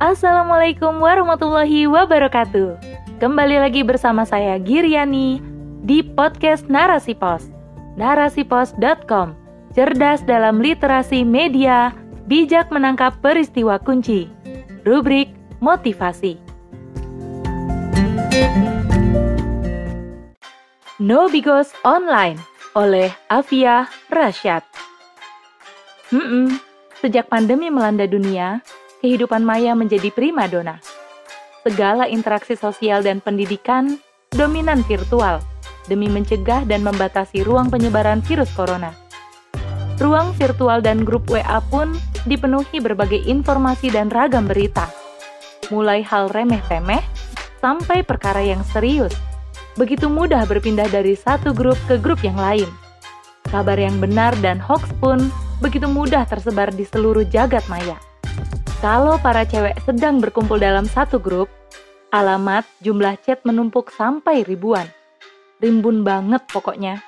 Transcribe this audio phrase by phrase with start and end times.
[0.00, 2.80] Assalamualaikum warahmatullahi wabarakatuh.
[3.20, 5.44] Kembali lagi bersama saya Giriani
[5.84, 7.52] di podcast Narasi Pos.
[8.00, 9.36] Narasipos.com.
[9.76, 11.92] Cerdas dalam literasi media,
[12.24, 14.24] bijak menangkap peristiwa kunci.
[14.88, 16.40] Rubrik motivasi.
[20.96, 22.40] No Bigos Online
[22.72, 24.64] oleh Afia Rasyad.
[26.08, 26.56] Hmm,
[27.04, 28.64] sejak pandemi melanda dunia,
[29.00, 30.78] kehidupan maya menjadi prima dona.
[31.64, 34.00] Segala interaksi sosial dan pendidikan
[34.32, 35.40] dominan virtual
[35.88, 38.94] demi mencegah dan membatasi ruang penyebaran virus corona.
[40.00, 41.92] Ruang virtual dan grup WA pun
[42.24, 44.88] dipenuhi berbagai informasi dan ragam berita.
[45.68, 47.04] Mulai hal remeh-temeh
[47.60, 49.12] sampai perkara yang serius.
[49.76, 52.68] Begitu mudah berpindah dari satu grup ke grup yang lain.
[53.52, 55.28] Kabar yang benar dan hoax pun
[55.60, 58.00] begitu mudah tersebar di seluruh jagat maya.
[58.80, 61.52] Kalau para cewek sedang berkumpul dalam satu grup,
[62.16, 64.88] alamat jumlah chat menumpuk sampai ribuan.
[65.60, 67.04] Rimbun banget pokoknya.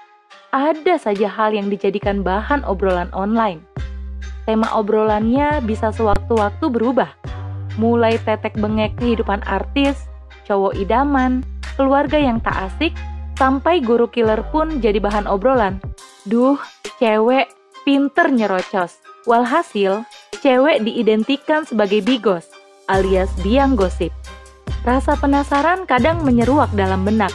[0.53, 3.65] Ada saja hal yang dijadikan bahan obrolan online.
[4.45, 7.09] Tema obrolannya bisa sewaktu-waktu berubah.
[7.81, 9.97] Mulai tetek bengek kehidupan artis,
[10.45, 11.41] cowok idaman,
[11.81, 12.93] keluarga yang tak asik,
[13.41, 15.81] sampai guru killer pun jadi bahan obrolan.
[16.29, 16.61] Duh,
[17.01, 17.49] cewek
[17.89, 19.01] pinter nyerocos.
[19.25, 20.05] Walhasil,
[20.43, 22.51] cewek diidentikan sebagai bigos,
[22.91, 24.11] alias biang gosip.
[24.83, 27.31] Rasa penasaran kadang menyeruak dalam benak.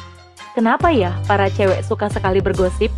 [0.52, 2.92] Kenapa ya para cewek suka sekali bergosip?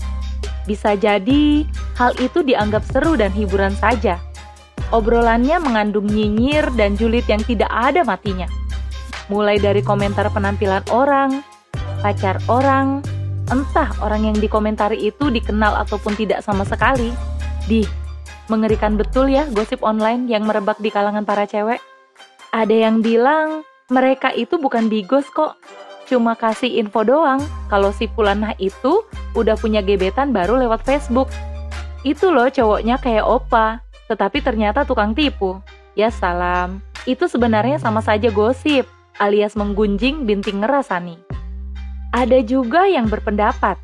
[0.65, 1.61] Bisa jadi
[1.93, 4.17] hal itu dianggap seru dan hiburan saja.
[4.89, 8.49] Obrolannya mengandung nyinyir dan julid yang tidak ada matinya.
[9.29, 11.45] Mulai dari komentar penampilan orang,
[12.01, 13.05] pacar orang,
[13.53, 17.13] entah orang yang dikomentari itu dikenal ataupun tidak sama sekali.
[17.69, 17.85] Di
[18.49, 21.77] Mengerikan betul ya gosip online yang merebak di kalangan para cewek.
[22.49, 23.61] Ada yang bilang
[23.93, 25.53] mereka itu bukan bigos kok,
[26.09, 27.37] cuma kasih info doang
[27.69, 29.05] kalau si Fulanah itu
[29.37, 31.29] udah punya gebetan baru lewat Facebook.
[32.01, 35.61] Itu loh cowoknya kayak opa, tetapi ternyata tukang tipu.
[35.93, 38.89] Ya salam, itu sebenarnya sama saja gosip,
[39.21, 41.21] alias menggunjing binting ngerasani.
[42.17, 43.77] Ada juga yang berpendapat,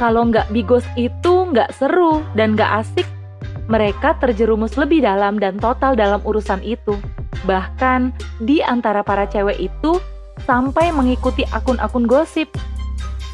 [0.00, 3.17] kalau nggak bigos itu nggak seru dan nggak asik
[3.68, 6.96] mereka terjerumus lebih dalam dan total dalam urusan itu.
[7.44, 10.00] Bahkan di antara para cewek itu
[10.48, 12.48] sampai mengikuti akun-akun gosip.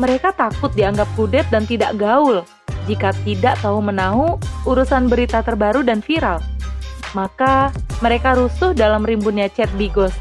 [0.02, 2.42] Mereka takut dianggap kudet dan tidak gaul
[2.90, 4.36] jika tidak tahu menahu
[4.66, 6.42] urusan berita terbaru dan viral.
[7.14, 7.70] Maka
[8.02, 10.12] mereka rusuh dalam rimbunnya chat bigos.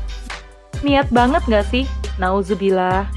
[0.85, 1.89] Niat banget gak sih?
[2.21, 3.09] Nauzubillah.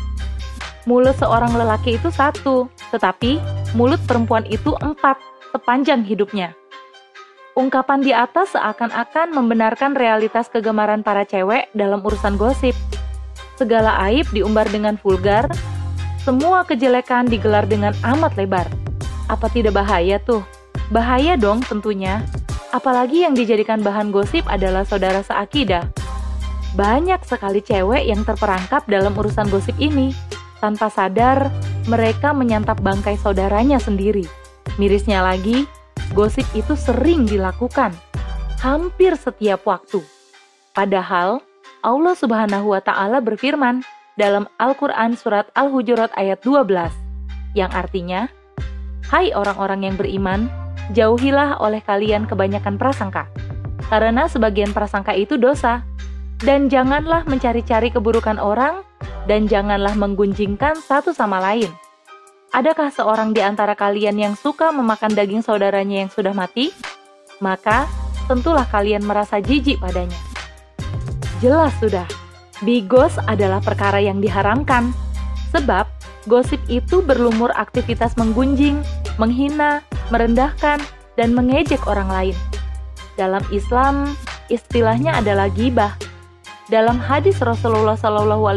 [0.89, 3.37] Mulut seorang lelaki itu satu, tetapi
[3.77, 5.21] mulut perempuan itu empat
[5.53, 6.57] sepanjang hidupnya.
[7.57, 12.77] Ungkapan di atas seakan-akan membenarkan realitas kegemaran para cewek dalam urusan gosip.
[13.57, 15.49] Segala aib diumbar dengan vulgar,
[16.21, 18.69] semua kejelekan digelar dengan amat lebar.
[19.33, 20.45] Apa tidak bahaya tuh?
[20.93, 22.21] Bahaya dong tentunya.
[22.77, 25.89] Apalagi yang dijadikan bahan gosip adalah saudara seakidah.
[26.77, 30.13] Banyak sekali cewek yang terperangkap dalam urusan gosip ini.
[30.61, 31.49] Tanpa sadar,
[31.89, 34.29] mereka menyantap bangkai saudaranya sendiri.
[34.77, 35.65] Mirisnya lagi,
[36.13, 37.95] gosip itu sering dilakukan,
[38.61, 40.03] hampir setiap waktu.
[40.77, 41.41] Padahal
[41.87, 43.87] Allah Subhanahu wa taala berfirman
[44.19, 46.93] dalam Al-Qur'an surat Al-Hujurat ayat 12
[47.57, 48.29] yang artinya,
[49.09, 50.51] "Hai orang-orang yang beriman,
[50.93, 53.31] jauhilah oleh kalian kebanyakan prasangka,
[53.89, 55.85] karena sebagian prasangka itu dosa,
[56.43, 58.85] dan janganlah mencari-cari keburukan orang
[59.25, 61.73] dan janganlah menggunjingkan satu sama lain."
[62.57, 66.73] Adakah seorang di antara kalian yang suka memakan daging saudaranya yang sudah mati?
[67.37, 67.85] Maka
[68.33, 70.17] tentulah kalian merasa jijik padanya.
[71.45, 72.09] Jelas sudah,
[72.65, 74.97] bigos adalah perkara yang diharamkan.
[75.53, 75.85] Sebab
[76.33, 78.81] gosip itu berlumur aktivitas menggunjing,
[79.21, 80.81] menghina, merendahkan,
[81.21, 82.37] dan mengejek orang lain.
[83.21, 84.17] Dalam Islam,
[84.49, 85.93] istilahnya adalah gibah.
[86.73, 88.49] Dalam hadis Rasulullah SAW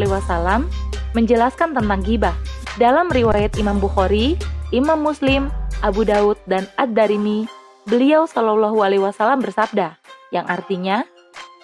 [1.12, 2.32] menjelaskan tentang gibah
[2.80, 4.40] dalam riwayat Imam Bukhari,
[4.72, 5.52] Imam Muslim,
[5.84, 7.44] Abu Daud, dan Ad-Darimi,
[7.84, 10.00] beliau Shallallahu Alaihi Wasallam bersabda,
[10.32, 11.04] yang artinya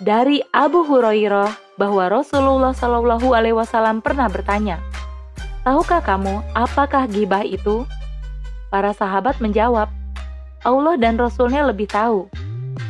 [0.05, 4.77] dari Abu Hurairah bahwa Rasulullah Shallallahu Alaihi Wasallam pernah bertanya,
[5.65, 7.89] tahukah kamu apakah gibah itu?
[8.69, 9.89] Para sahabat menjawab,
[10.69, 12.29] Allah dan Rasulnya lebih tahu.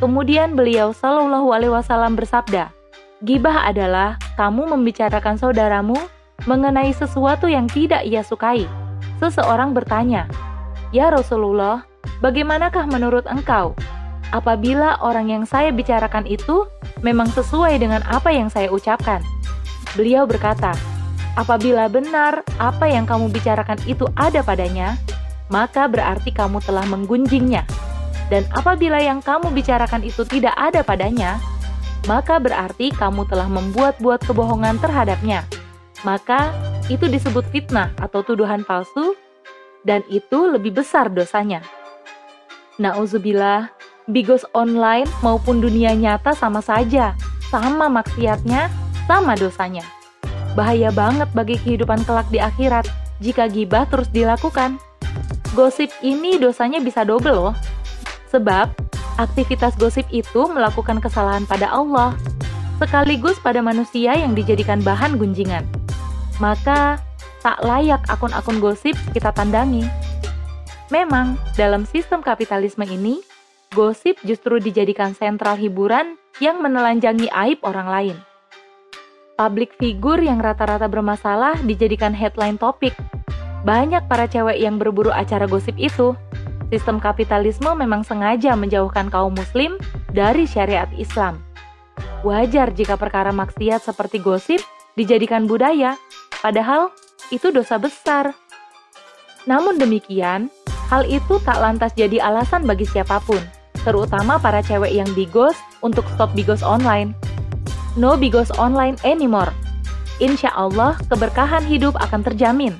[0.02, 2.74] Kemudian beliau Shallallahu Alaihi Wasallam bersabda,
[3.22, 5.94] gibah adalah kamu membicarakan saudaramu
[6.44, 8.68] mengenai sesuatu yang tidak ia sukai.
[9.16, 10.28] Seseorang bertanya,
[10.92, 11.88] "Ya Rasulullah,
[12.20, 13.72] bagaimanakah menurut engkau?"
[14.34, 16.66] apabila orang yang saya bicarakan itu
[17.04, 19.22] memang sesuai dengan apa yang saya ucapkan.
[19.94, 20.74] Beliau berkata,
[21.38, 24.98] apabila benar apa yang kamu bicarakan itu ada padanya,
[25.52, 27.62] maka berarti kamu telah menggunjingnya.
[28.26, 31.38] Dan apabila yang kamu bicarakan itu tidak ada padanya,
[32.10, 35.46] maka berarti kamu telah membuat-buat kebohongan terhadapnya.
[36.06, 36.54] Maka
[36.86, 39.18] itu disebut fitnah atau tuduhan palsu,
[39.82, 41.66] dan itu lebih besar dosanya.
[42.78, 43.74] Nauzubillah,
[44.06, 47.18] bigos online maupun dunia nyata sama saja,
[47.50, 48.70] sama maksiatnya,
[49.10, 49.82] sama dosanya.
[50.54, 52.86] Bahaya banget bagi kehidupan kelak di akhirat
[53.18, 54.78] jika gibah terus dilakukan.
[55.58, 57.54] Gosip ini dosanya bisa double loh.
[58.30, 58.70] Sebab
[59.18, 62.14] aktivitas gosip itu melakukan kesalahan pada Allah,
[62.78, 65.75] sekaligus pada manusia yang dijadikan bahan gunjingan.
[66.42, 67.00] Maka
[67.40, 69.86] tak layak akun-akun gosip kita tandangi.
[70.92, 73.22] Memang, dalam sistem kapitalisme ini,
[73.74, 78.16] gosip justru dijadikan sentral hiburan yang menelanjangi aib orang lain.
[79.36, 82.96] Public figure yang rata-rata bermasalah dijadikan headline topik
[83.66, 86.14] banyak para cewek yang berburu acara gosip itu.
[86.70, 89.74] Sistem kapitalisme memang sengaja menjauhkan kaum muslim
[90.14, 91.42] dari syariat Islam.
[92.22, 94.62] Wajar jika perkara maksiat seperti gosip
[94.94, 95.98] dijadikan budaya,
[96.40, 96.92] padahal
[97.30, 98.34] itu dosa besar.
[99.46, 100.50] Namun demikian,
[100.90, 103.38] hal itu tak lantas jadi alasan bagi siapa pun,
[103.86, 107.14] terutama para cewek yang bigos untuk stop bigos online.
[107.94, 109.50] No bigos online anymore.
[110.18, 112.74] Insya Allah, keberkahan hidup akan terjamin.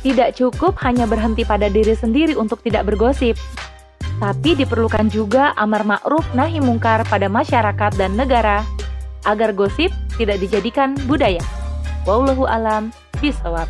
[0.00, 3.36] Tidak cukup hanya berhenti pada diri sendiri untuk tidak bergosip,
[4.20, 8.60] tapi diperlukan juga amar ma'ruf nahi mungkar pada masyarakat dan negara
[9.24, 11.40] agar gosip tidak dijadikan budaya.
[12.08, 13.68] Wallahu alam bisawab.